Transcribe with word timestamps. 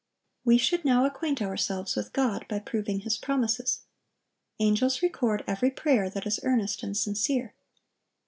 We 0.43 0.57
should 0.57 0.83
now 0.83 1.05
acquaint 1.05 1.43
ourselves 1.43 1.95
with 1.95 2.11
God 2.11 2.47
by 2.49 2.57
proving 2.57 3.01
His 3.01 3.19
promises. 3.19 3.81
Angels 4.59 5.03
record 5.03 5.43
every 5.45 5.69
prayer 5.69 6.09
that 6.09 6.25
is 6.25 6.39
earnest 6.41 6.81
and 6.81 6.97
sincere. 6.97 7.53